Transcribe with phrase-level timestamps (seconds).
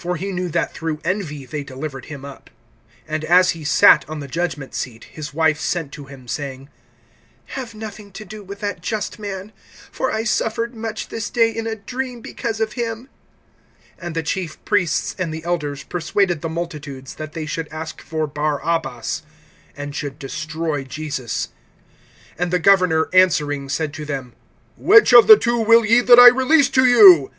[0.00, 2.50] (18)For he knew that through envy they delivered him up.
[3.08, 6.68] (19)And as he sat on the judgment seat, his wife sent to him, saying:
[7.56, 9.50] Have nothing to do with that just man;
[9.90, 13.08] for I suffered much this day, in a dream, because of him.
[13.98, 18.26] (20)And the chief priests and the elders persuaded the multitudes, that they should ask for
[18.26, 19.22] Barabbas,
[19.74, 21.48] and should destroy Jesus.
[22.38, 24.34] (21)And the governor answering said to them:
[24.76, 27.30] Which of the two will ye that I release to you?